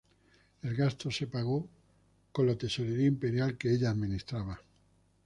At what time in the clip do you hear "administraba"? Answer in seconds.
3.91-4.59